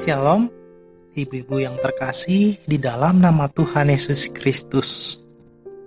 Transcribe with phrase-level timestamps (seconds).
[0.00, 0.48] Shalom,
[1.12, 5.20] ibu-ibu yang terkasih di dalam nama Tuhan Yesus Kristus.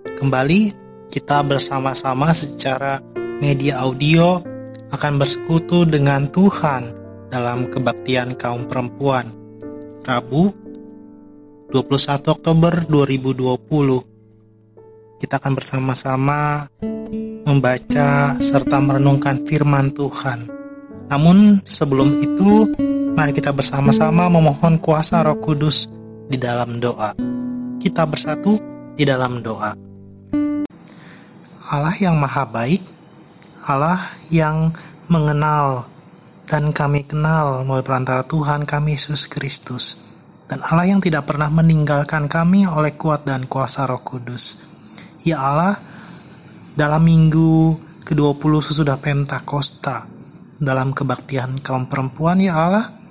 [0.06, 0.70] Kembali
[1.10, 3.02] kita bersama-sama secara
[3.42, 4.38] media audio
[4.94, 6.94] akan bersekutu dengan Tuhan
[7.26, 9.34] dalam kebaktian kaum perempuan.
[10.06, 10.54] Rabu
[11.74, 15.26] 21 Oktober 2020.
[15.26, 16.70] Kita akan bersama-sama
[17.50, 20.46] membaca serta merenungkan firman Tuhan.
[21.10, 22.70] Namun sebelum itu
[23.14, 25.86] Mari kita bersama-sama memohon kuasa Roh Kudus
[26.26, 27.14] di dalam doa.
[27.78, 28.58] Kita bersatu
[28.98, 29.70] di dalam doa.
[31.70, 32.82] Allah yang Maha Baik,
[33.70, 34.02] Allah
[34.34, 34.74] yang
[35.06, 35.86] mengenal
[36.50, 39.94] dan kami kenal melalui perantara Tuhan kami Yesus Kristus,
[40.50, 44.58] dan Allah yang tidak pernah meninggalkan kami oleh kuat dan kuasa Roh Kudus.
[45.22, 45.78] Ya Allah,
[46.74, 47.78] dalam minggu
[48.10, 50.02] ke-20 sesudah Pentakosta,
[50.58, 53.03] dalam kebaktian kaum perempuan ya Allah,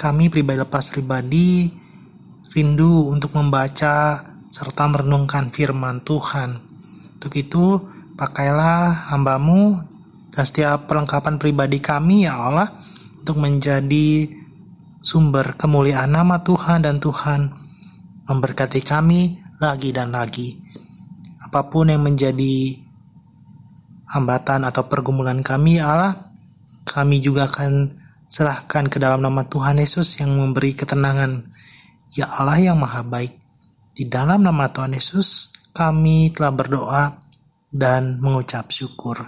[0.00, 1.68] kami pribadi lepas pribadi
[2.56, 6.56] rindu untuk membaca serta merenungkan firman Tuhan.
[7.20, 7.84] Untuk itu,
[8.16, 9.76] pakailah hambamu
[10.32, 12.72] dan setiap perlengkapan pribadi kami ya Allah
[13.20, 14.24] untuk menjadi
[15.04, 17.52] sumber kemuliaan nama Tuhan dan Tuhan
[18.24, 20.56] memberkati kami lagi dan lagi.
[21.44, 22.72] Apa pun yang menjadi
[24.16, 26.14] hambatan atau pergumulan kami ya Allah,
[26.88, 27.99] kami juga akan
[28.30, 31.50] Serahkan ke dalam nama Tuhan Yesus yang memberi ketenangan.
[32.14, 33.34] Ya Allah yang maha baik.
[33.90, 37.04] Di dalam nama Tuhan Yesus kami telah berdoa
[37.74, 39.18] dan mengucap syukur.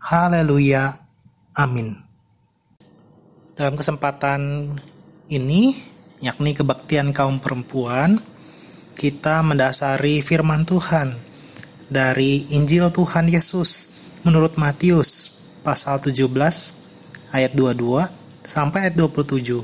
[0.00, 0.96] Haleluya.
[1.60, 1.92] Amin.
[3.52, 4.72] Dalam kesempatan
[5.28, 5.76] ini,
[6.24, 8.16] yakni kebaktian kaum perempuan,
[8.96, 11.12] kita mendasari firman Tuhan
[11.92, 13.92] dari Injil Tuhan Yesus
[14.24, 16.24] menurut Matius pasal 17
[17.36, 19.60] ayat 22 sampai ayat 27.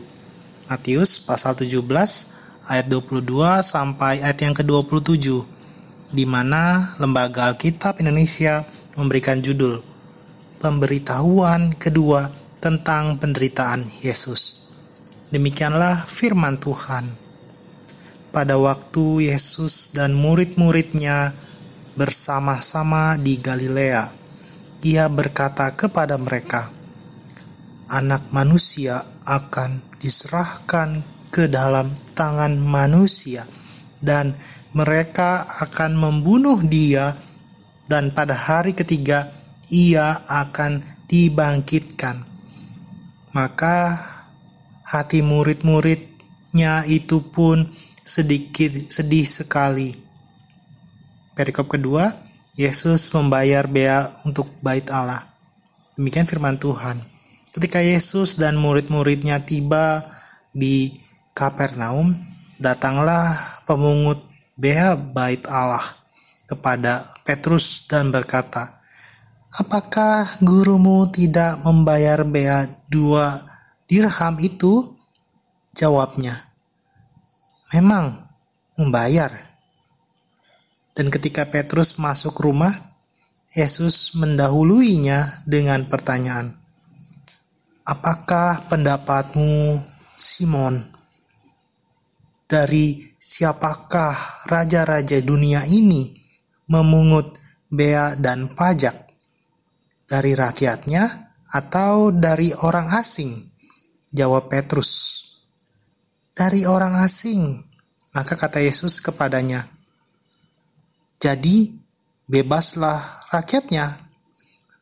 [0.69, 1.81] Matius pasal 17
[2.69, 3.25] ayat 22
[3.65, 5.25] sampai ayat yang ke-27
[6.13, 8.69] di mana Lembaga Alkitab Indonesia
[9.01, 9.81] memberikan judul
[10.61, 12.29] Pemberitahuan kedua
[12.61, 14.65] tentang penderitaan Yesus.
[15.29, 17.05] Demikianlah firman Tuhan.
[18.33, 21.37] Pada waktu Yesus dan murid-muridnya
[21.95, 24.09] bersama-sama di Galilea,
[24.81, 26.73] ia berkata kepada mereka,
[27.89, 33.45] anak manusia akan diserahkan ke dalam tangan manusia
[33.99, 34.39] dan
[34.75, 37.15] mereka akan membunuh dia
[37.87, 39.31] dan pada hari ketiga
[39.71, 42.27] ia akan dibangkitkan.
[43.35, 43.99] Maka
[44.87, 47.67] hati murid-muridnya itu pun
[48.05, 49.91] sedikit sedih sekali.
[51.35, 52.15] Perikop kedua,
[52.55, 55.27] Yesus membayar bea untuk bait Allah.
[55.99, 57.14] Demikian firman Tuhan.
[57.55, 60.03] Ketika Yesus dan murid-muridnya tiba
[60.51, 60.91] di
[61.31, 62.19] Kapernaum,
[62.59, 63.31] datanglah
[63.63, 64.19] pemungut
[64.59, 65.83] bea bait Allah
[66.51, 68.83] kepada Petrus dan berkata,
[69.55, 73.39] Apakah gurumu tidak membayar bea dua
[73.87, 74.91] dirham itu?
[75.79, 76.51] Jawabnya,
[77.71, 78.19] Memang
[78.75, 79.31] membayar.
[80.95, 82.75] Dan ketika Petrus masuk rumah,
[83.55, 86.64] Yesus mendahuluinya dengan pertanyaan,
[87.85, 89.77] Apakah pendapatmu,
[90.17, 90.81] Simon?
[92.49, 96.17] Dari siapakah raja-raja dunia ini
[96.73, 97.37] memungut
[97.69, 99.05] bea dan pajak?
[100.09, 101.05] Dari rakyatnya
[101.53, 103.53] atau dari orang asing?
[104.09, 105.21] Jawab Petrus.
[106.33, 107.61] Dari orang asing.
[108.17, 109.69] Maka kata Yesus kepadanya,
[111.21, 111.69] Jadi
[112.25, 114.04] bebaslah rakyatnya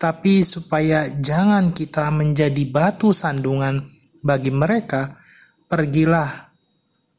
[0.02, 3.86] tapi supaya jangan kita menjadi batu sandungan
[4.18, 5.14] bagi mereka,
[5.70, 6.26] pergilah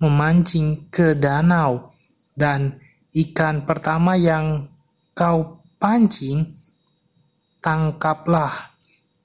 [0.04, 1.96] memancing ke danau,
[2.36, 2.76] dan
[3.16, 4.68] ikan pertama yang
[5.16, 6.60] kau pancing,
[7.64, 8.52] tangkaplah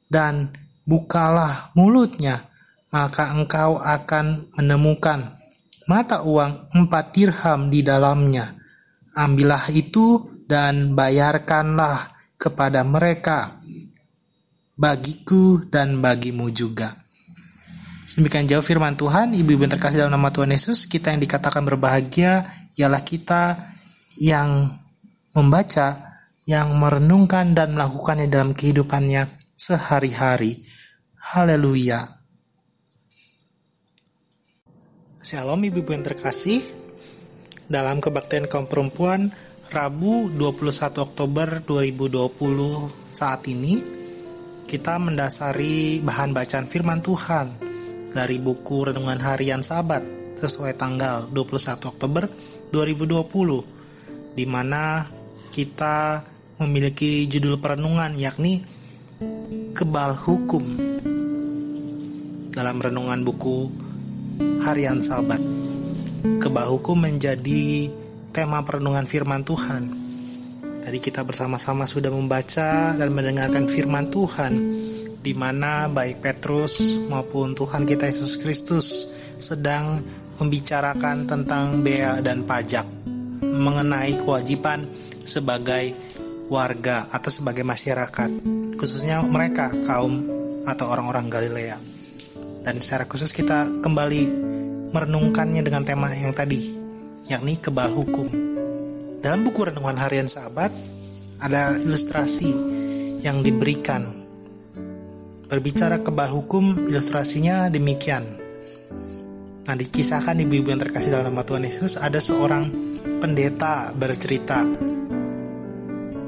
[0.06, 0.54] dan
[0.86, 2.46] bukalah mulutnya,
[2.94, 5.34] maka engkau akan menemukan
[5.90, 8.54] mata uang empat dirham di dalamnya.
[9.18, 13.58] Ambillah itu dan bayarkanlah kepada mereka,
[14.78, 16.94] bagiku dan bagimu juga.
[18.08, 22.46] Sedemikian jauh firman Tuhan, ibu-ibu yang terkasih dalam nama Tuhan Yesus, kita yang dikatakan berbahagia,
[22.78, 23.74] ialah kita
[24.16, 24.72] yang
[25.36, 26.16] membaca,
[26.48, 30.64] yang merenungkan dan melakukannya dalam kehidupannya sehari-hari.
[31.20, 32.08] Haleluya.
[35.20, 36.64] Shalom ibu-ibu yang terkasih,
[37.68, 39.28] dalam kebaktian kaum perempuan,
[39.68, 40.64] Rabu 21
[40.96, 43.76] Oktober 2020 saat ini
[44.64, 47.52] kita mendasari bahan bacaan firman Tuhan
[48.08, 50.00] dari buku Renungan Harian Sabat
[50.40, 52.24] sesuai tanggal 21 Oktober
[52.72, 55.04] 2020 di mana
[55.52, 56.24] kita
[56.64, 58.64] memiliki judul perenungan yakni
[59.76, 60.64] kebal hukum
[62.56, 63.68] dalam renungan buku
[64.64, 65.44] Harian Sabat.
[66.40, 67.92] Kebal hukum menjadi
[68.38, 69.90] tema perenungan firman Tuhan.
[70.86, 74.54] Tadi kita bersama-sama sudah membaca dan mendengarkan firman Tuhan
[75.18, 79.10] di mana baik Petrus maupun Tuhan kita Yesus Kristus
[79.42, 79.98] sedang
[80.38, 82.86] membicarakan tentang bea dan pajak
[83.42, 84.86] mengenai kewajiban
[85.26, 85.98] sebagai
[86.46, 88.30] warga atau sebagai masyarakat
[88.78, 90.14] khususnya mereka kaum
[90.62, 91.74] atau orang-orang Galilea
[92.62, 94.22] dan secara khusus kita kembali
[94.94, 96.77] merenungkannya dengan tema yang tadi
[97.28, 98.28] yakni kebal hukum
[99.22, 100.72] dalam buku renungan harian sahabat
[101.38, 102.50] ada ilustrasi
[103.22, 104.18] yang diberikan
[105.48, 108.20] Berbicara kebal hukum, ilustrasinya demikian.
[109.64, 112.68] Nah, dikisahkan ibu-ibu yang terkasih dalam nama Tuhan Yesus, ada seorang
[113.16, 114.60] pendeta bercerita.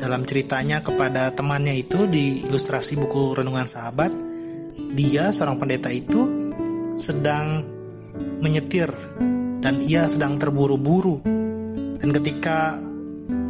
[0.01, 4.09] Dalam ceritanya kepada temannya itu di ilustrasi buku Renungan Sahabat,
[4.97, 6.25] dia seorang pendeta itu
[6.97, 7.61] sedang
[8.41, 8.89] menyetir
[9.61, 11.21] dan ia sedang terburu-buru.
[12.01, 12.81] Dan ketika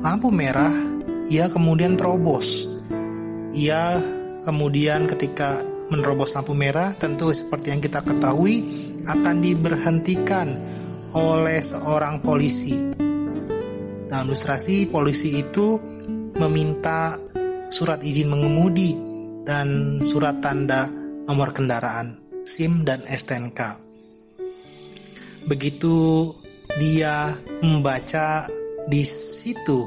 [0.02, 0.74] lampu merah,
[1.30, 2.66] ia kemudian terobos.
[3.50, 3.98] Ia
[4.40, 5.60] Kemudian ketika
[5.92, 8.64] menerobos lampu merah, tentu seperti yang kita ketahui
[9.04, 10.56] akan diberhentikan
[11.12, 12.72] oleh seorang polisi.
[14.08, 15.76] Dalam ilustrasi, polisi itu
[16.40, 17.20] meminta
[17.68, 18.96] surat izin mengemudi
[19.44, 20.88] dan surat tanda
[21.28, 22.16] nomor kendaraan,
[22.48, 23.89] SIM dan STNK.
[25.46, 26.30] Begitu
[26.78, 27.34] dia
[27.64, 28.46] membaca
[28.88, 29.84] di situ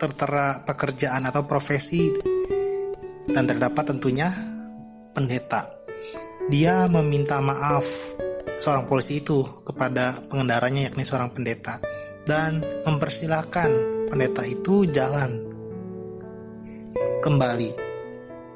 [0.00, 2.08] tertera pekerjaan atau profesi
[3.28, 4.32] dan terdapat tentunya
[5.12, 5.68] pendeta.
[6.48, 7.84] Dia meminta maaf
[8.56, 11.80] seorang polisi itu kepada pengendaranya yakni seorang pendeta
[12.24, 13.68] dan mempersilahkan
[14.08, 15.30] pendeta itu jalan
[17.20, 17.70] kembali.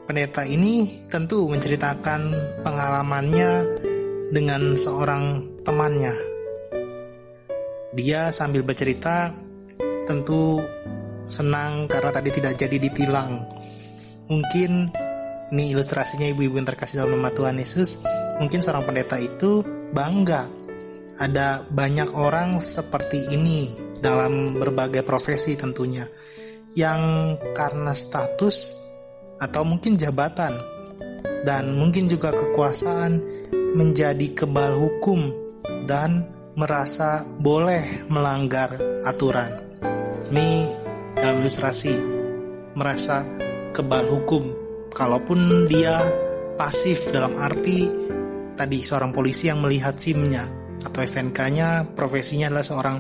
[0.04, 2.20] Pendeta ini tentu menceritakan
[2.60, 3.52] pengalamannya
[4.32, 6.33] dengan seorang temannya.
[7.94, 9.30] Dia sambil bercerita
[10.04, 10.60] tentu
[11.24, 13.46] senang karena tadi tidak jadi ditilang
[14.24, 14.88] Mungkin
[15.52, 18.00] ini ilustrasinya ibu-ibu yang terkasih dalam nama Tuhan Yesus.
[18.40, 19.60] Mungkin seorang pendeta itu
[19.92, 20.48] bangga
[21.20, 23.70] ada banyak orang seperti ini
[24.00, 26.08] dalam berbagai profesi tentunya
[26.74, 28.74] yang karena status
[29.38, 30.58] atau mungkin jabatan
[31.46, 33.22] dan mungkin juga kekuasaan
[33.78, 35.30] menjadi kebal hukum
[35.86, 39.50] dan merasa boleh melanggar aturan.
[40.30, 40.50] Ini
[41.18, 41.94] dalam ilustrasi
[42.78, 43.26] merasa
[43.74, 44.54] kebal hukum
[44.94, 45.98] kalaupun dia
[46.54, 47.90] pasif dalam arti
[48.54, 50.46] tadi seorang polisi yang melihat SIM-nya
[50.86, 52.96] atau STNK-nya profesinya adalah seorang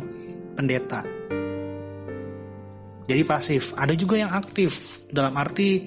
[0.58, 1.06] pendeta.
[3.04, 3.76] Jadi pasif.
[3.76, 5.84] Ada juga yang aktif dalam arti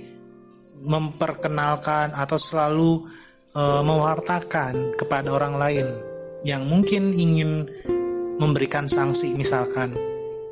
[0.78, 3.10] memperkenalkan atau selalu
[3.50, 5.88] e, mewartakan kepada orang lain
[6.46, 7.66] yang mungkin ingin
[8.38, 9.94] memberikan sanksi misalkan.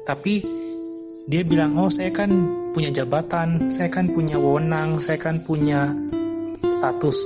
[0.06, 0.42] Tapi
[1.26, 2.30] dia bilang, "Oh, saya kan
[2.74, 5.94] punya jabatan, saya kan punya wewenang, saya kan punya
[6.70, 7.18] status.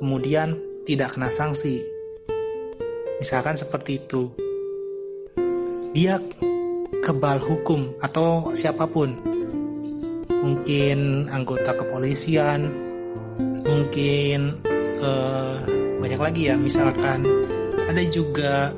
[0.00, 1.80] Kemudian tidak kena sanksi.
[3.22, 4.28] Misalkan seperti itu.
[5.96, 6.20] Dia
[7.00, 9.14] kebal hukum atau siapa pun.
[10.28, 12.68] Mungkin anggota kepolisian,
[13.64, 14.60] mungkin
[15.00, 15.75] uh,
[16.06, 17.26] banyak lagi ya, misalkan
[17.82, 18.70] ada juga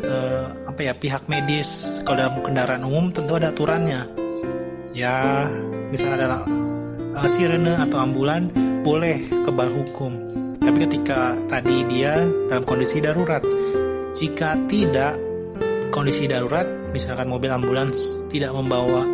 [0.00, 4.08] uh, apa ya pihak medis kalau dalam kendaraan umum tentu ada aturannya.
[4.96, 5.44] Ya
[5.92, 6.48] misalnya adalah
[7.20, 8.48] uh, sirene atau ambulan
[8.80, 10.16] boleh kebal hukum.
[10.56, 12.16] Tapi ketika tadi dia
[12.48, 13.44] dalam kondisi darurat
[14.16, 15.20] jika tidak
[15.92, 16.64] kondisi darurat
[16.96, 19.04] misalkan mobil ambulans tidak membawa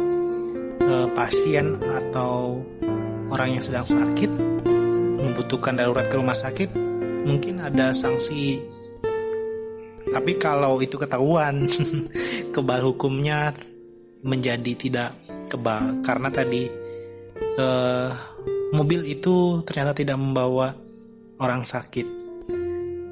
[0.86, 2.62] uh, pasien atau
[3.34, 4.30] orang yang sedang sakit
[5.18, 6.83] membutuhkan darurat ke rumah sakit
[7.24, 8.60] mungkin ada sanksi
[10.14, 11.64] tapi kalau itu ketahuan
[12.54, 13.50] kebal hukumnya
[14.22, 15.10] menjadi tidak
[15.50, 16.64] kebal karena tadi
[17.58, 18.08] uh,
[18.74, 20.74] mobil itu ternyata tidak membawa
[21.38, 22.06] orang sakit.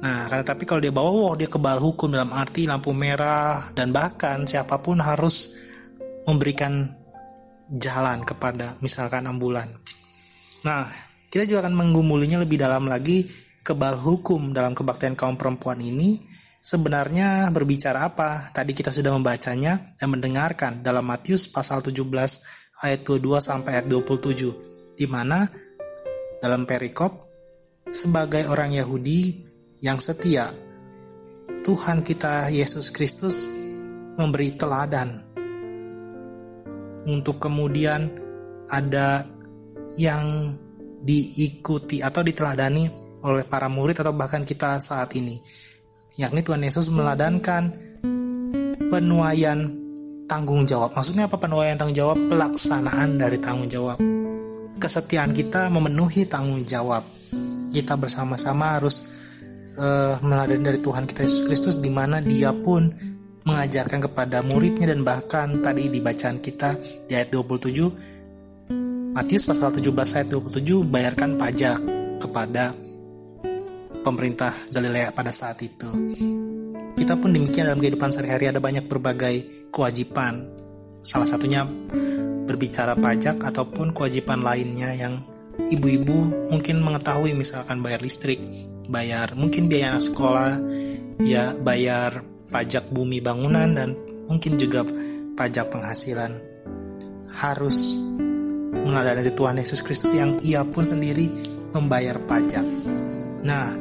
[0.03, 3.95] Nah, karena tapi kalau dia bawa, oh, dia kebal hukum dalam arti lampu merah dan
[3.95, 5.55] bahkan siapa pun harus
[6.27, 6.91] memberikan
[7.71, 9.71] jalan kepada misalkan ambulan.
[10.67, 10.83] Nah,
[11.31, 13.23] kita juga akan menggumulinya lebih dalam lagi
[13.63, 16.19] kebal hukum dalam kebaktian kaum perempuan ini
[16.59, 18.51] sebenarnya berbicara apa?
[18.51, 22.03] Tadi kita sudah membacanya dan mendengarkan dalam Matius pasal 17
[22.83, 25.47] ayat 22 sampai ayat 27 di mana
[26.43, 27.23] dalam perikop
[27.87, 29.47] sebagai orang Yahudi
[29.79, 30.51] yang setia.
[31.63, 33.47] Tuhan kita Yesus Kristus
[34.19, 35.23] memberi teladan
[37.07, 38.11] untuk kemudian
[38.67, 39.23] ada
[39.95, 40.55] yang
[41.03, 45.39] diikuti atau diteladani oleh para murid atau bahkan kita saat ini.
[46.19, 47.73] Yakni Tuhan Yesus meladankan
[48.91, 49.71] penuaian
[50.29, 50.93] tanggung jawab.
[50.93, 52.17] Maksudnya apa penuaian tanggung jawab?
[52.29, 53.97] Pelaksanaan dari tanggung jawab.
[54.77, 57.01] Kesetiaan kita memenuhi tanggung jawab.
[57.73, 59.07] Kita bersama-sama harus
[59.79, 62.93] uh, meladani dari Tuhan kita Yesus Kristus di mana Dia pun
[63.43, 69.91] mengajarkan kepada muridnya dan bahkan tadi di bacaan kita di ayat 27 Matius pasal 17
[69.91, 71.77] ayat 27 bayarkan pajak
[72.23, 72.71] kepada
[74.03, 75.87] pemerintah Galilea pada saat itu.
[76.93, 80.45] Kita pun demikian dalam kehidupan sehari-hari ada banyak berbagai kewajiban.
[81.01, 81.65] Salah satunya
[82.45, 85.23] berbicara pajak ataupun kewajiban lainnya yang
[85.73, 88.39] ibu-ibu mungkin mengetahui misalkan bayar listrik,
[88.91, 90.59] bayar mungkin biaya anak sekolah,
[91.23, 92.21] ya bayar
[92.53, 93.89] pajak bumi bangunan dan
[94.29, 94.85] mungkin juga
[95.33, 96.31] pajak penghasilan.
[97.33, 97.97] Harus
[98.85, 101.25] meladani Tuhan Yesus Kristus yang ia pun sendiri
[101.73, 102.61] membayar pajak.
[103.41, 103.73] Nah,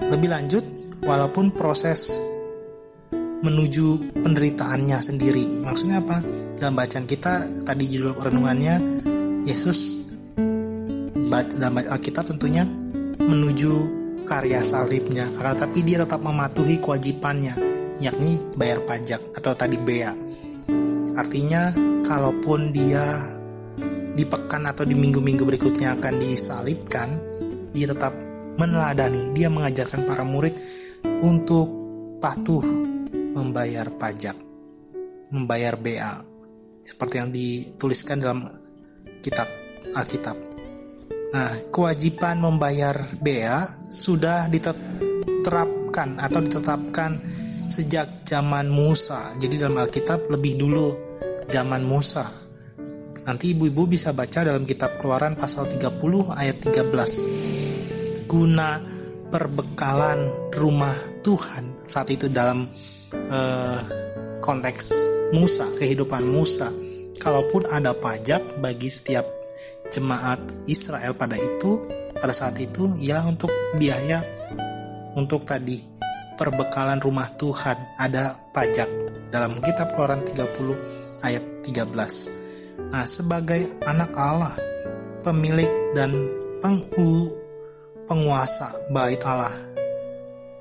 [0.00, 0.64] lebih lanjut,
[1.04, 2.16] walaupun proses
[3.42, 6.22] menuju penderitaannya sendiri, maksudnya apa?
[6.56, 8.76] Dalam bacaan kita tadi judul renungannya
[9.42, 9.98] Yesus
[11.58, 12.62] dalam Alkitab tentunya
[13.18, 13.72] menuju
[14.28, 15.26] karya salibnya.
[15.40, 17.56] Akan tapi dia tetap mematuhi kewajibannya
[17.98, 20.12] yakni bayar pajak atau tadi bea.
[21.16, 21.72] Artinya
[22.04, 23.02] kalaupun dia
[24.12, 27.08] di pekan atau di minggu-minggu berikutnya akan disalibkan
[27.72, 28.12] dia tetap
[28.56, 30.54] meneladani dia mengajarkan para murid
[31.24, 31.68] untuk
[32.18, 32.62] patuh
[33.32, 34.36] membayar pajak
[35.32, 36.20] membayar bea
[36.82, 38.50] seperti yang dituliskan dalam
[39.22, 39.48] kitab
[39.92, 40.52] Alkitab
[41.32, 47.16] Nah, kewajiban membayar bea sudah diterapkan atau ditetapkan
[47.72, 49.32] sejak zaman Musa.
[49.40, 50.92] Jadi dalam Alkitab lebih dulu
[51.48, 52.28] zaman Musa.
[53.24, 57.41] Nanti ibu-ibu bisa baca dalam kitab Keluaran pasal 30 ayat 13.
[58.32, 58.80] Guna
[59.28, 62.64] perbekalan rumah Tuhan saat itu dalam
[63.28, 63.80] uh,
[64.40, 64.96] konteks
[65.36, 66.72] Musa, kehidupan Musa.
[67.20, 69.28] Kalaupun ada pajak bagi setiap
[69.92, 71.84] jemaat Israel pada itu
[72.16, 74.24] pada saat itu ialah untuk biaya
[75.12, 75.76] untuk tadi
[76.40, 78.88] perbekalan rumah Tuhan ada pajak
[79.28, 82.92] dalam kitab Keluaran 30 ayat 13.
[82.92, 84.56] Nah, sebagai anak Allah,
[85.20, 86.12] pemilik dan
[86.60, 87.30] pengu,
[88.12, 89.56] penguasa bait Allah.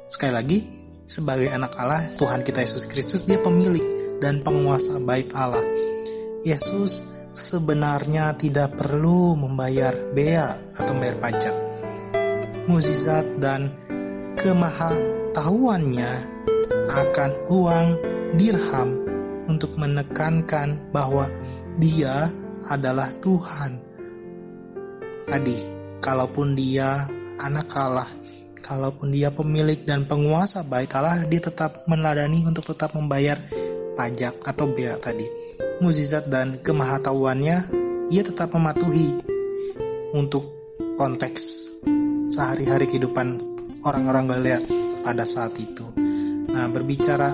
[0.07, 0.63] Sekali lagi,
[1.03, 3.83] sebagai anak Allah, Tuhan kita Yesus Kristus dia pemilik
[4.23, 5.59] dan penguasa bait Allah.
[6.47, 11.55] Yesus sebenarnya tidak perlu membayar bea atau membayar pajak.
[12.71, 13.67] Mukjizat dan
[14.39, 16.11] kemahatauannya
[16.87, 17.87] akan uang
[18.39, 18.95] dirham
[19.51, 21.27] untuk menekankan bahwa
[21.83, 22.31] dia
[22.71, 23.75] adalah Tuhan.
[25.27, 25.57] Tadi,
[25.99, 28.09] kalaupun dia anak Allah,
[28.61, 33.41] kalaupun dia pemilik dan penguasa bait Allah, dia tetap meneladani untuk tetap membayar
[33.97, 37.57] pajak atau bea tadi mukjizat dan kemahatauannya,
[38.13, 39.17] ia tetap mematuhi
[40.13, 40.45] untuk
[40.95, 41.73] konteks
[42.29, 43.41] sehari-hari kehidupan
[43.81, 44.59] orang-orang Galilea
[45.01, 45.81] pada saat itu.
[46.53, 47.33] Nah, berbicara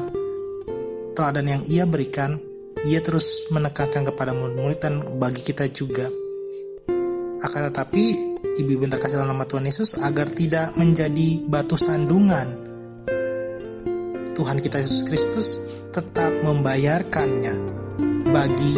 [1.11, 2.39] teladan yang ia berikan,
[2.87, 6.07] ia terus menekankan kepada murid-murid dan bagi kita juga.
[7.41, 8.05] Akan tetapi,
[8.57, 12.65] ibu-ibu terkasih dalam nama Tuhan Yesus agar tidak menjadi batu sandungan.
[14.33, 15.47] Tuhan kita Yesus Kristus
[15.93, 17.77] tetap membayarkannya
[18.29, 18.73] bagi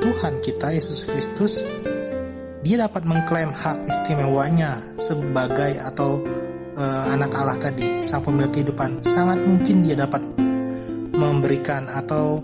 [0.00, 1.64] Tuhan kita Yesus Kristus,
[2.60, 6.20] dia dapat mengklaim hak istimewanya sebagai atau
[6.76, 9.00] e, anak Allah tadi, sang pemilik kehidupan.
[9.02, 10.22] Sangat mungkin dia dapat
[11.16, 12.40] memberikan atau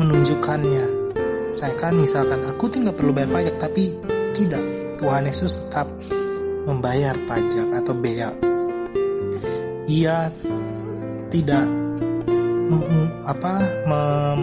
[0.00, 1.10] menunjukkannya.
[1.46, 3.94] Saya kan misalkan aku tidak perlu bayar pajak, tapi
[4.36, 4.60] tidak.
[5.00, 5.88] Tuhan Yesus tetap
[6.68, 8.30] membayar pajak atau bea.
[9.88, 10.28] Ia
[11.32, 11.66] tidak
[13.26, 13.54] apa
[13.86, 14.42] mem,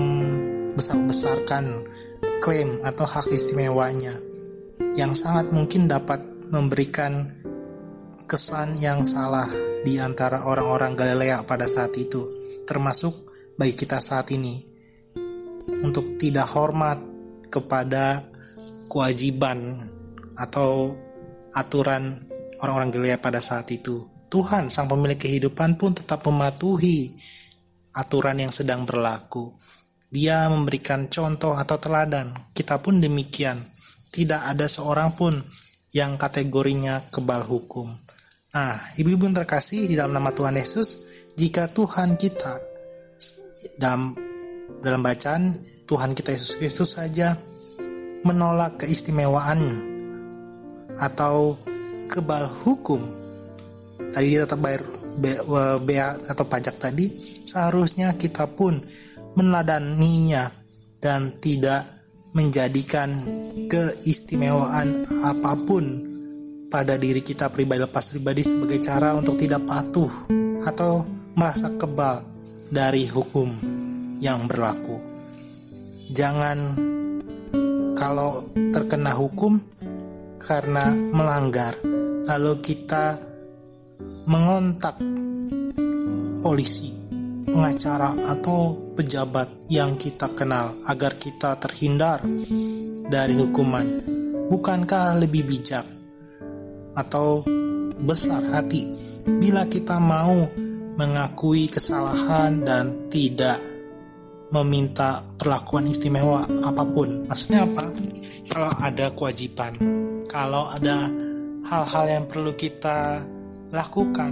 [0.75, 1.65] besar-besarkan
[2.43, 4.15] klaim atau hak istimewanya
[4.97, 6.19] yang sangat mungkin dapat
[6.51, 7.31] memberikan
[8.27, 9.47] kesan yang salah
[9.83, 12.23] di antara orang-orang Galilea pada saat itu,
[12.63, 13.13] termasuk
[13.59, 14.63] bagi kita saat ini,
[15.83, 17.00] untuk tidak hormat
[17.51, 18.33] kepada
[18.93, 19.73] kewajiban
[20.38, 20.93] atau
[21.57, 22.21] aturan
[22.62, 24.05] orang-orang Galilea pada saat itu.
[24.29, 27.17] Tuhan, sang pemilik kehidupan pun tetap mematuhi
[27.97, 29.57] aturan yang sedang berlaku.
[30.13, 32.53] Dia memberikan contoh atau teladan.
[32.53, 33.57] Kita pun demikian.
[34.13, 35.33] Tidak ada seorang pun
[35.93, 37.89] yang kategorinya kebal hukum.
[38.53, 41.01] Nah, ibu-ibu yang terkasih di dalam nama Tuhan Yesus,
[41.33, 42.62] jika Tuhan kita
[43.81, 44.13] dalam
[44.81, 45.53] dalam bacaan
[45.89, 47.33] Tuhan kita Yesus Kristus saja
[48.24, 49.60] menolak keistimewaan
[51.00, 51.58] atau
[52.08, 53.01] kebal hukum
[54.13, 54.82] tadi dia tetap bayar
[55.84, 57.13] bea atau pajak tadi
[57.46, 58.82] seharusnya kita pun
[59.38, 60.50] meneladaninya
[61.01, 61.86] dan tidak
[62.34, 63.13] menjadikan
[63.70, 66.13] keistimewaan apa pun
[66.74, 70.10] pada diri kita pribadi lepas pribadi sebagai cara untuk tidak patuh
[70.65, 71.06] atau
[71.38, 72.25] merasa kebal
[72.74, 73.53] dari hukum
[74.18, 74.98] yang berlaku.
[76.10, 76.58] Jangan
[78.03, 78.43] kalau
[78.75, 79.63] terkena hukum
[80.36, 81.72] karena melanggar,
[82.27, 83.15] lalu kita
[84.27, 85.00] mengontak
[86.43, 86.91] polisi,
[87.48, 92.19] pengacara, atau pejabat yang kita kenal agar kita terhindar
[93.07, 93.88] dari hukuman.
[94.51, 95.88] Bukankah lebih bijak
[97.00, 97.39] atau
[98.03, 98.83] besar hati
[99.39, 100.51] bila kita mau
[101.00, 103.73] mengakui kesalahan dan tidak
[104.53, 107.25] meminta perlakuan istimewa apa pun.
[107.25, 107.89] Maksudnya apa?
[108.53, 109.74] Kalau ada kewajiban,
[110.29, 111.10] kalau ada
[111.65, 113.25] hal-hal yang perlu kita
[113.74, 114.31] lakukan,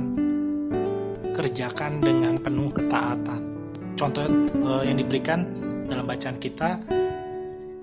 [1.33, 3.41] kerjakan dengan penuh ketaatan.
[3.97, 4.25] Contoh
[4.61, 5.45] uh, yang diberikan
[5.89, 6.77] dalam bacaan kita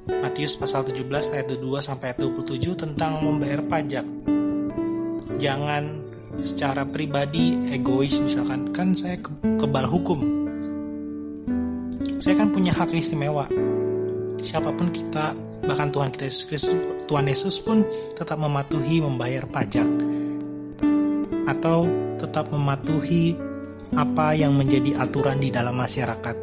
[0.08, 1.04] Matius pasal 17
[1.36, 4.06] ayat 2 sampai ayat 27 tentang membayar pajak.
[5.36, 5.84] Jangan
[6.38, 9.18] secara pribadi egois misalkan kan saya
[9.58, 10.37] kebal hukum
[12.28, 13.48] saya kan punya hak istimewa.
[14.36, 15.32] Siapa pun kita
[15.64, 16.76] bahkan Tuhan kita Yesus Kristus
[17.08, 17.80] Tuhan Yesus pun
[18.20, 19.88] tetap mematuhi membayar pajak.
[21.48, 21.88] Atau
[22.20, 23.32] tetap mematuhi
[23.96, 26.36] apa yang menjadi aturan di dalam masyarakat.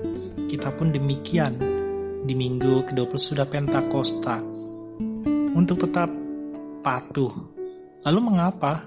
[0.50, 1.54] Kita pun demikian.
[2.26, 4.42] Di minggu ke-20 sudah Pentakosta.
[5.54, 6.10] Untuk tetap
[6.82, 7.30] patuh.
[8.10, 8.82] Lalu mengapa?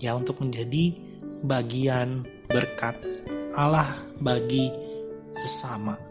[0.00, 0.96] Ya untuk menjadi
[1.44, 2.96] bagian berkat
[3.52, 3.92] Allah
[4.24, 4.72] bagi
[5.36, 6.09] sesama.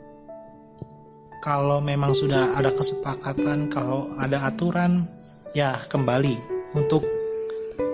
[1.39, 5.07] Kalau memang sudah ada kesepakatan, kalau ada aturan,
[5.55, 6.35] ya kembali
[6.75, 7.07] untuk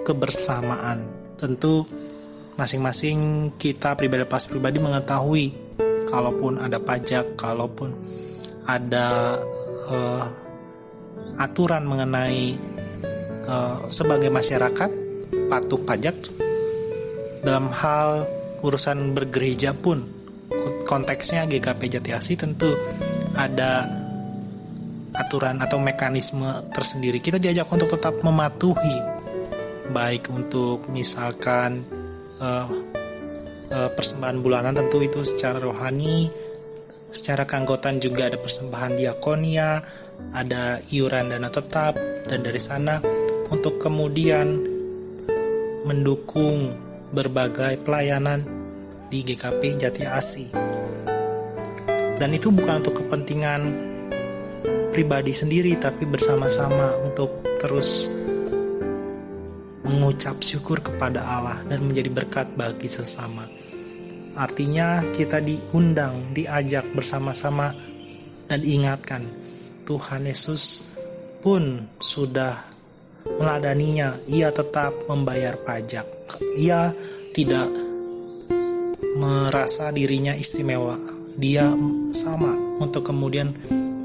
[0.02, 1.06] kebersamaan.
[1.38, 1.86] Tentu
[2.58, 5.46] masing-masing kita pribadi pas pribadi mengetahui
[6.10, 7.94] kalaupun ada pajak, kalaupun
[8.66, 9.38] ada
[9.94, 10.26] uh,
[11.38, 12.58] aturan mengenai
[13.46, 14.90] uh, sebagai masyarakat
[15.54, 16.18] patuh pajak
[17.46, 18.26] dalam hal
[18.66, 20.02] urusan bergereja pun
[20.90, 22.74] konteksnya GKP Jati tentu
[23.36, 23.88] ada
[25.16, 29.00] aturan atau mekanisme tersendiri kita diajak untuk tetap mematuhi
[29.96, 31.88] baik untuk misalkan
[32.44, 32.68] uh,
[33.72, 36.28] uh, persembahan bulanan tentu itu secara rohani
[37.16, 39.80] secara keanggotaan juga ada persembahan diakonia
[40.36, 41.96] ada iuran dana tetap
[42.28, 43.00] dan dari sana
[43.48, 44.76] untuk kemudian
[45.86, 46.74] mendukung
[47.14, 48.42] berbagai pelayanan
[49.08, 50.75] di GKP Jati Asi.
[52.16, 53.62] Dan itu bukan untuk kepentingan
[54.96, 58.08] pribadi sendiri tapi bersama-sama untuk terus
[59.84, 63.44] mengucap syukur kepada Allah dan menjadi berkat bagi sesama.
[64.36, 67.72] Artinya kita diundang, diajak bersama-sama
[68.48, 69.24] dan diingatkan
[69.86, 70.92] Tuhan Yesus
[71.40, 72.58] pun sudah
[73.38, 76.06] meladaninya, ia tetap membayar pajak.
[76.58, 76.90] Ia
[77.32, 77.70] tidak
[79.16, 81.05] merasa dirinya istimewa.
[81.36, 81.68] Dia
[82.16, 83.52] sama untuk kemudian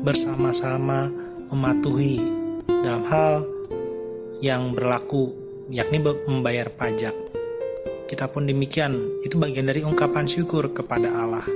[0.02, 1.06] bersama-sama
[1.46, 2.18] mematuhi
[2.66, 3.46] dalam hal
[4.42, 5.30] yang berlaku,
[5.70, 7.14] yakni membayar pajak.
[8.10, 11.46] Kita pun demikian, itu bagian dari ungkapan syukur kepada Allah.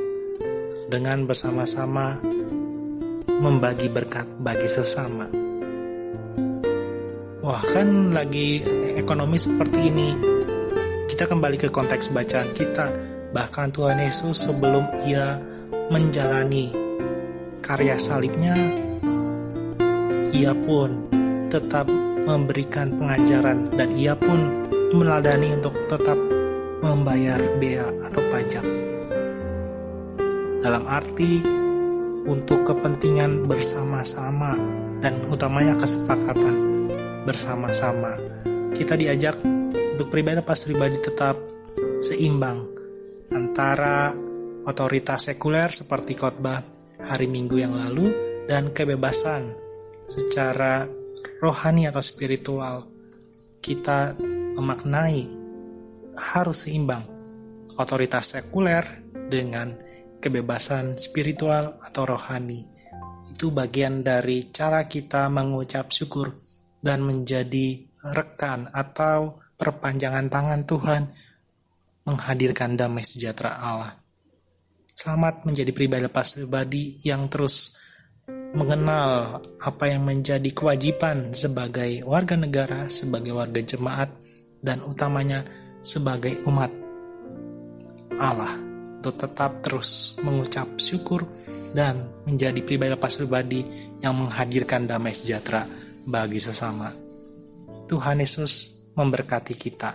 [0.87, 2.23] Dengan bersama-sama
[3.27, 5.27] membagi berkat bagi sesama.
[7.43, 8.65] Wah kan lagi
[8.97, 10.17] ekonomi seperti ini
[11.13, 12.89] Kita kembali ke konteks bacaan kita
[13.37, 15.37] Bahkan Tuhan Yesus sebelum ia
[15.93, 16.73] menjalani
[17.65, 18.57] karya salibnya
[20.35, 21.09] Ia pun
[21.49, 21.87] tetap
[22.25, 26.19] memberikan pengajaran Dan ia pun meladani untuk tetap
[26.85, 28.67] membayar bea atau pajak
[30.65, 31.65] Dalam arti
[32.25, 34.57] untuk kepentingan bersama-sama
[35.05, 36.89] dan utamanya kesepakatan
[37.29, 38.17] bersama-sama.
[38.73, 41.37] Kita diajak untuk pribadi pas pribadi tetap
[42.01, 42.65] seimbang
[43.33, 44.13] antara
[44.65, 46.61] otoritas sekuler seperti khotbah
[47.05, 48.13] hari Minggu yang lalu
[48.49, 49.53] dan kebebasan
[50.09, 50.85] secara
[51.41, 52.89] rohani atau spiritual.
[53.61, 54.17] Kita
[54.57, 55.25] memaknai
[56.17, 57.05] harus seimbang
[57.81, 58.85] otoritas sekuler
[59.29, 59.73] dengan
[60.21, 62.65] kebebasan spiritual atau rohani.
[63.25, 66.37] Itu bagian dari cara kita mengucap syukur
[66.85, 67.81] dan menjadi
[68.13, 71.03] rekan atau perpanjangan tangan Tuhan
[72.05, 74.04] menghadirkan damai sejahtera Allah.
[74.95, 77.75] Selamat menjadi pribadi lepas pribadi yang terus
[78.55, 84.15] mengenal apa yang menjadi kewajiban sebagai warga negara, sebagai warga jemaat,
[84.63, 85.43] dan utamanya
[85.83, 86.71] sebagai umat
[88.23, 88.55] Allah
[89.03, 91.27] untuk tetap terus mengucap syukur
[91.75, 93.67] dan menjadi pribadi lepas pribadi
[93.99, 95.67] yang menghadirkan damai sejahtera
[96.07, 96.95] bagi sesama.
[97.91, 99.91] Tuhan Yesus memberkati kita.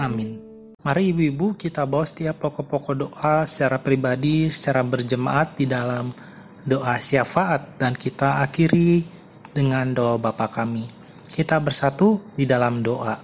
[0.00, 0.55] Amin.
[0.86, 6.14] Mari ibu-ibu kita bawa setiap pokok-pokok doa secara pribadi, secara berjemaat di dalam
[6.62, 9.02] doa syafaat dan kita akhiri
[9.50, 10.86] dengan doa Bapa kami.
[11.32, 13.18] Kita bersatu di dalam doa.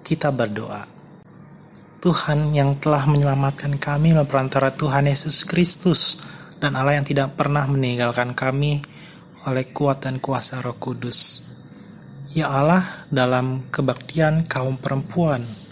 [0.00, 0.80] Kita berdoa.
[2.00, 6.22] Tuhan yang telah menyelamatkan kami melalui perantara Tuhan Yesus Kristus
[6.56, 8.80] dan Allah yang tidak pernah meninggalkan kami
[9.44, 11.44] oleh kuat dan kuasa Roh Kudus.
[12.32, 15.67] Ya Allah, dalam kebaktian kaum perempuan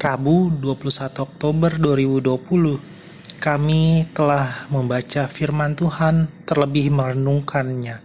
[0.00, 8.00] Rabu 21 Oktober 2020 kami telah membaca firman Tuhan terlebih merenungkannya.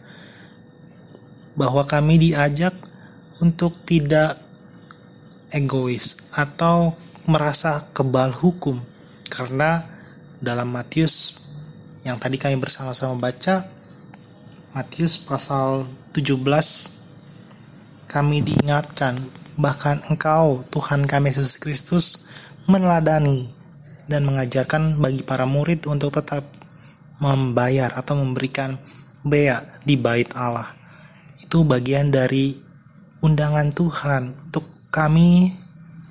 [1.55, 2.75] Bahwa kami diajak
[3.39, 4.35] untuk tidak
[5.55, 6.91] egois atau
[7.31, 8.75] merasa kebal hukum.
[9.31, 9.87] Karena
[10.43, 11.39] dalam Matius
[12.03, 13.63] yang tadi kami bersama-sama baca
[14.75, 16.43] Matius pasal 17
[18.11, 22.27] kami diingatkan bahkan engkau Tuhan kami Yesus Kristus
[22.67, 23.47] meneladani
[24.05, 26.45] dan mengajarkan bagi para murid untuk tetap
[27.23, 28.75] membayar atau memberikan
[29.25, 30.67] bea di bait Allah.
[31.41, 32.53] Itu bagian dari
[33.23, 35.51] undangan Tuhan untuk kami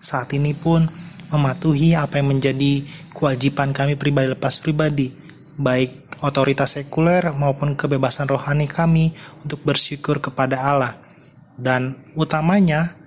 [0.00, 0.84] saat ini pun
[1.32, 5.08] mematuhi apa yang menjadi kewajiban kami pribadi lepas pribadi,
[5.56, 10.92] baik otoritas sekuler maupun kebebasan rohani kami untuk bersyukur kepada Allah.
[11.54, 13.03] Dan utamanya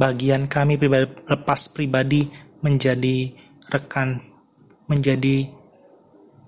[0.00, 2.24] bagian kami pribadi, lepas pribadi
[2.64, 3.28] menjadi
[3.68, 4.16] rekan,
[4.88, 5.44] menjadi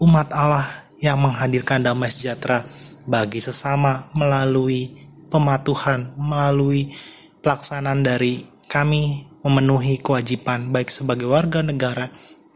[0.01, 0.65] umat Allah
[1.05, 2.65] yang menghadirkan damai sejahtera
[3.05, 4.89] bagi sesama melalui
[5.29, 6.97] pematuhan, melalui
[7.45, 8.41] pelaksanaan dari
[8.73, 12.09] kami memenuhi kewajiban baik sebagai warga negara,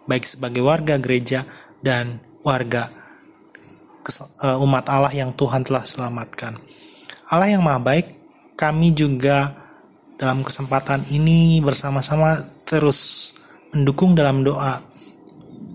[0.09, 1.45] baik sebagai warga gereja
[1.85, 2.89] dan warga
[4.49, 6.57] eh, umat Allah yang Tuhan telah selamatkan.
[7.27, 8.07] Allah yang Maha Baik,
[8.55, 9.66] kami juga
[10.17, 13.33] dalam kesempatan ini bersama-sama terus
[13.77, 14.81] mendukung dalam doa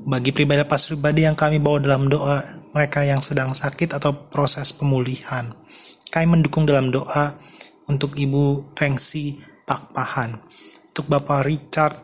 [0.01, 2.41] bagi pribadi pas pribadi yang kami bawa dalam doa
[2.73, 5.53] mereka yang sedang sakit atau proses pemulihan.
[6.09, 7.37] Kami mendukung dalam doa
[7.87, 10.35] untuk Ibu Rengsi Pakpahan,
[10.89, 11.95] untuk Bapak Richard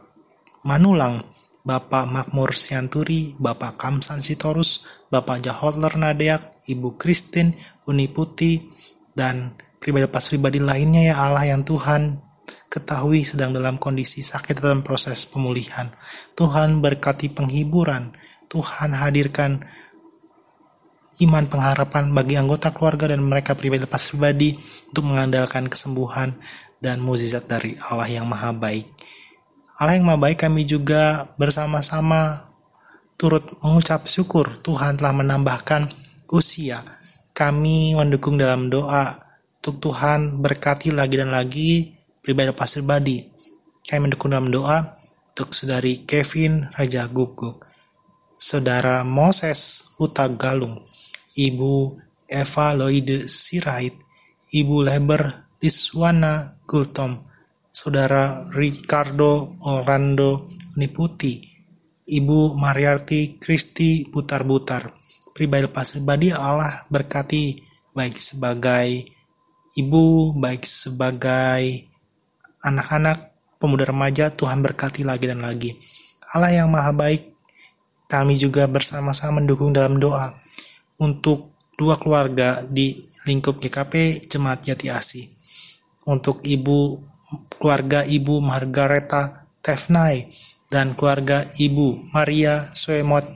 [0.63, 1.25] Manulang,
[1.65, 7.55] Bapak Makmur Sianturi, Bapak Kamsan Sitorus, Bapak Jahotler Nadeak, Ibu Christine
[7.87, 8.63] Uniputi,
[9.11, 12.26] dan pribadi pas pribadi lainnya ya Allah yang Tuhan
[12.67, 15.89] ketahui sedang dalam kondisi sakit dalam proses pemulihan.
[16.35, 18.13] Tuhan berkati penghiburan.
[18.47, 19.59] Tuhan hadirkan
[21.25, 24.53] iman pengharapan bagi anggota keluarga dan mereka pribadi lepas pribadi
[24.93, 26.29] untuk mengandalkan kesembuhan
[26.77, 28.85] dan mukjizat dari Allah yang maha baik.
[29.81, 32.45] Allah yang maha baik kami juga bersama-sama
[33.17, 35.89] turut mengucap syukur Tuhan telah menambahkan
[36.29, 36.85] usia.
[37.33, 39.13] Kami mendukung dalam doa
[39.61, 41.96] untuk Tuhan berkati lagi dan lagi
[42.27, 43.23] pribadi pas pribadi.
[43.87, 44.99] Kami mendukung dalam doa
[45.31, 47.63] untuk saudari Kevin Raja Guguk,
[48.35, 50.83] saudara Moses Huta Galung,
[51.39, 51.95] Ibu
[52.27, 53.95] Eva Loide Sirait,
[54.51, 57.23] Ibu Leber Liswana Gultom,
[57.71, 61.39] saudara Ricardo Orlando Uniputi,
[62.11, 64.83] Ibu Mariarti Kristi Butar-Butar,
[65.31, 67.55] pribadi lepas pribadi Allah berkati
[67.95, 69.15] baik sebagai
[69.79, 71.87] ibu, baik sebagai
[72.63, 75.77] anak-anak, pemuda remaja, Tuhan berkati lagi dan lagi.
[76.33, 77.33] Allah yang maha baik,
[78.07, 80.33] kami juga bersama-sama mendukung dalam doa
[80.97, 82.97] untuk dua keluarga di
[83.29, 85.27] lingkup GKP Jemaat Jati Asih.
[86.07, 87.03] Untuk ibu
[87.59, 90.31] keluarga ibu Margareta Tefnai
[90.71, 93.27] dan keluarga ibu Maria Soemot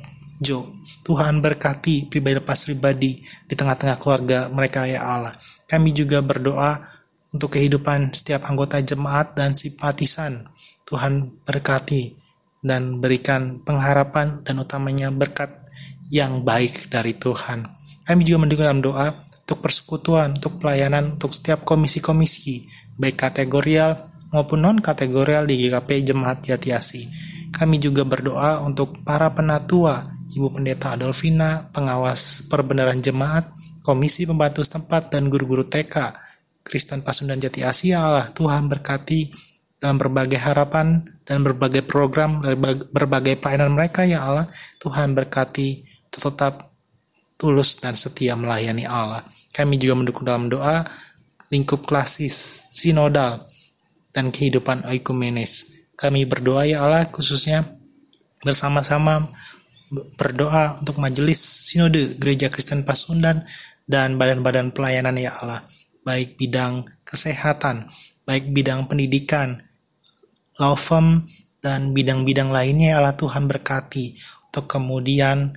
[0.41, 0.73] Jo.
[1.05, 5.35] Tuhan berkati pribadi lepas pribadi di tengah-tengah keluarga mereka ya Allah.
[5.69, 6.90] Kami juga berdoa
[7.31, 10.51] untuk kehidupan setiap anggota jemaat dan simpatisan.
[10.83, 12.19] Tuhan berkati
[12.59, 15.49] dan berikan pengharapan dan utamanya berkat
[16.11, 17.71] yang baik dari Tuhan.
[18.03, 19.07] Kami juga mendukung dalam doa
[19.47, 22.67] untuk persekutuan, untuk pelayanan, untuk setiap komisi-komisi,
[22.99, 27.07] baik kategorial maupun non-kategorial di GKP Jemaat Jatiasi.
[27.51, 33.51] Kami juga berdoa untuk para penatua, Ibu Pendeta Adolfina, pengawas perbenaran jemaat,
[33.83, 36.15] komisi pembantu setempat, dan guru-guru TK,
[36.71, 39.27] Kristen Pasundan Jati Asia Allah Tuhan berkati
[39.75, 42.39] dalam berbagai harapan dan berbagai program
[42.95, 44.47] berbagai pelayanan mereka ya Allah.
[44.79, 46.71] Tuhan berkati tetap
[47.35, 49.19] tulus dan setia melayani Allah.
[49.51, 50.87] Kami juga mendukung dalam doa
[51.51, 53.43] lingkup klasis sinodal
[54.15, 57.61] dan kehidupan oikumenis kami berdoa ya Allah khususnya
[58.41, 59.29] bersama-sama
[60.17, 63.45] berdoa untuk majelis sinode Gereja Kristen Pasundan
[63.85, 65.61] dan badan-badan pelayanan ya Allah
[66.01, 67.85] baik bidang kesehatan,
[68.25, 69.61] baik bidang pendidikan,
[70.57, 71.25] law firm,
[71.61, 74.17] dan bidang-bidang lainnya ya Allah Tuhan berkati
[74.49, 75.53] untuk kemudian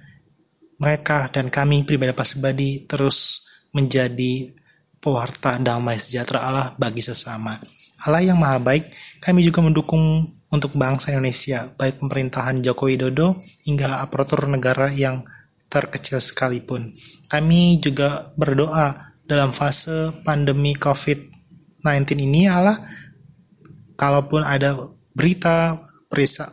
[0.76, 4.52] mereka dan kami pribadi pribadi terus menjadi
[5.00, 7.56] pewarta damai sejahtera Allah bagi sesama.
[8.04, 8.84] Allah yang maha baik,
[9.24, 15.24] kami juga mendukung untuk bangsa Indonesia, baik pemerintahan Joko Widodo hingga aparatur negara yang
[15.72, 16.92] terkecil sekalipun.
[17.32, 21.84] Kami juga berdoa dalam fase pandemi COVID-19
[22.20, 22.76] ini Allah
[23.96, 24.76] kalaupun ada
[25.16, 25.80] berita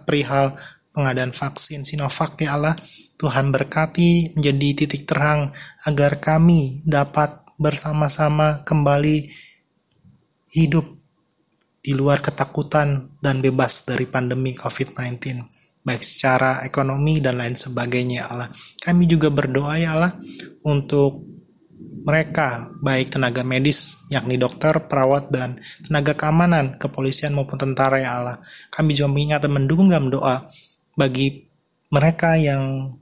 [0.07, 0.55] perihal
[0.95, 2.75] pengadaan vaksin Sinovac ya Allah
[3.19, 5.51] Tuhan berkati menjadi titik terang
[5.85, 9.29] agar kami dapat bersama-sama kembali
[10.57, 10.87] hidup
[11.81, 18.49] di luar ketakutan dan bebas dari pandemi COVID-19 baik secara ekonomi dan lain sebagainya Allah.
[18.77, 20.13] Kami juga berdoa ya Allah
[20.61, 21.30] untuk
[22.01, 28.37] mereka, baik tenaga medis, yakni dokter, perawat, dan tenaga keamanan, kepolisian maupun tentara ya Allah.
[28.73, 30.45] Kami juga mengingat dan mendukung dalam doa
[30.97, 31.45] bagi
[31.93, 32.95] mereka yang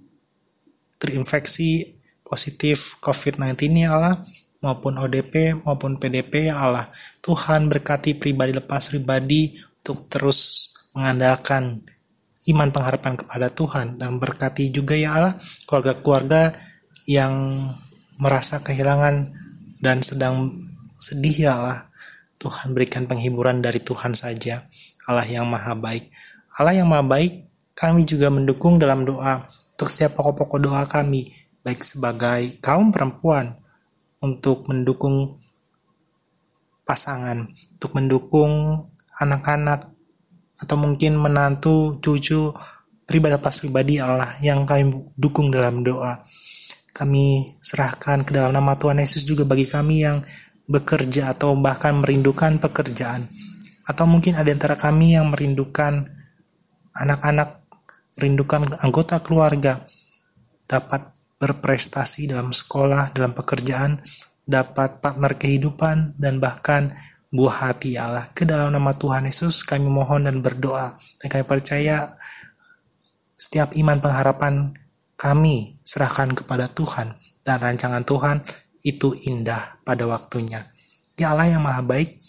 [0.99, 1.95] terinfeksi
[2.27, 4.15] positif COVID-19 ya Allah,
[4.59, 6.85] maupun ODP maupun PDP ya Allah.
[7.23, 11.83] Tuhan berkati pribadi lepas pribadi untuk terus mengandalkan
[12.47, 15.33] iman pengharapan kepada Tuhan dan berkati juga ya Allah
[15.67, 16.55] keluarga-keluarga
[17.07, 17.33] yang
[18.19, 19.31] merasa kehilangan
[19.79, 20.67] dan sedang
[20.99, 21.79] sedih ya Allah.
[22.39, 24.67] Tuhan berikan penghiburan dari Tuhan saja.
[25.07, 26.11] Allah yang maha baik.
[26.55, 31.31] Allah yang maha baik, kami juga mendukung dalam doa untuk setiap pokok-pokok doa kami,
[31.63, 33.55] baik sebagai kaum perempuan,
[34.19, 35.39] untuk mendukung
[36.83, 38.83] pasangan, untuk mendukung
[39.19, 39.87] anak-anak,
[40.59, 42.51] atau mungkin menantu, cucu,
[43.07, 46.19] pribadi pas pribadi Allah yang kami dukung dalam doa
[46.99, 50.19] kami serahkan ke dalam nama Tuhan Yesus juga bagi kami yang
[50.67, 53.31] bekerja atau bahkan merindukan pekerjaan.
[53.87, 56.11] Atau mungkin ada antara kami yang merindukan
[56.91, 57.63] anak-anak,
[58.19, 59.79] merindukan anggota keluarga
[60.67, 64.03] dapat berprestasi dalam sekolah, dalam pekerjaan,
[64.43, 66.91] dapat partner kehidupan, dan bahkan
[67.31, 68.27] buah hati Allah.
[68.35, 70.99] Ke dalam nama Tuhan Yesus kami mohon dan berdoa.
[71.23, 72.11] Dan kami percaya
[73.39, 74.75] setiap iman pengharapan
[75.19, 77.11] kami serahkan kepada Tuhan
[77.43, 78.39] dan rancangan Tuhan
[78.87, 80.71] itu indah pada waktunya.
[81.19, 82.23] Ya Allah yang maha baik,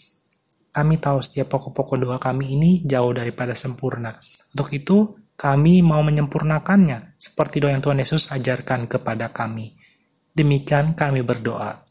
[0.75, 4.19] kami tahu setiap pokok-pokok doa kami ini jauh daripada sempurna.
[4.51, 4.97] Untuk itu,
[5.39, 9.71] kami mau menyempurnakannya seperti doa yang Tuhan Yesus ajarkan kepada kami.
[10.35, 11.87] Demikian kami berdoa.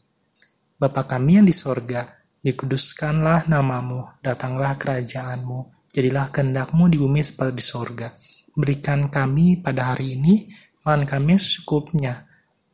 [0.77, 2.05] Bapa kami yang di sorga,
[2.45, 8.07] dikuduskanlah namamu, datanglah kerajaanmu, jadilah kehendakmu di bumi seperti di sorga.
[8.53, 10.45] Berikan kami pada hari ini
[10.81, 12.25] Makan kami secukupnya,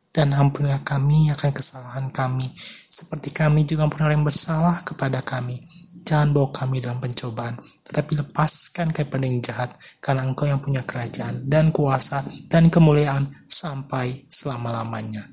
[0.08, 2.48] dan ampunilah kami akan kesalahan kami,
[2.88, 5.60] seperti kami juga ampun orang yang bersalah kepada kami.
[6.08, 11.44] Jangan bawa kami dalam pencobaan, tetapi lepaskan kepada yang jahat, karena engkau yang punya kerajaan
[11.44, 15.28] dan kuasa dan kemuliaan sampai selama-lamanya.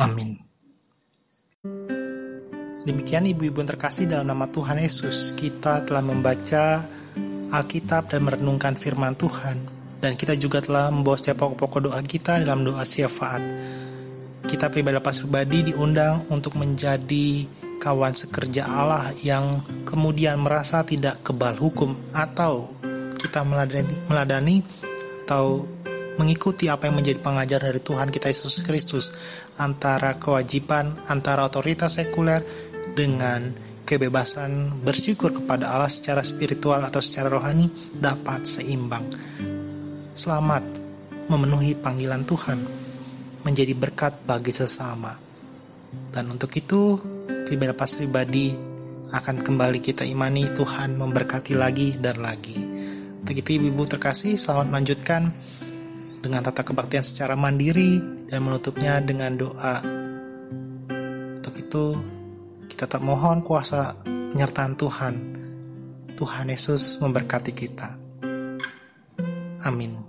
[0.00, 0.40] Amin.
[2.88, 6.80] Demikian ibu-ibu terkasih dalam nama Tuhan Yesus, kita telah membaca
[7.52, 12.64] Alkitab dan merenungkan firman Tuhan dan kita juga telah membawa setiap pokok-pokok doa kita dalam
[12.64, 13.42] doa syafaat.
[14.46, 17.48] Kita pribadi lepas pribadi diundang untuk menjadi
[17.80, 22.70] kawan sekerja Allah yang kemudian merasa tidak kebal hukum atau
[23.16, 24.56] kita meladani, meladani
[25.26, 25.66] atau
[26.16, 29.12] mengikuti apa yang menjadi pengajar dari Tuhan kita Yesus Kristus
[29.60, 32.40] antara kewajiban antara otoritas sekuler
[32.96, 33.52] dengan
[33.84, 37.68] kebebasan bersyukur kepada Allah secara spiritual atau secara rohani
[38.00, 39.04] dapat seimbang
[40.16, 40.64] selamat
[41.28, 42.58] memenuhi panggilan Tuhan,
[43.44, 45.12] menjadi berkat bagi sesama.
[46.10, 46.96] Dan untuk itu,
[47.44, 48.46] pribadi pribadi
[49.12, 52.56] akan kembali kita imani Tuhan memberkati lagi dan lagi.
[53.22, 55.22] Untuk itu ibu-ibu terkasih, selamat melanjutkan
[56.24, 58.00] dengan tata kebaktian secara mandiri
[58.32, 59.84] dan menutupnya dengan doa.
[61.36, 61.84] Untuk itu,
[62.72, 65.14] kita tak mohon kuasa penyertaan Tuhan.
[66.16, 67.88] Tuhan Yesus memberkati kita.
[69.66, 70.05] Amin.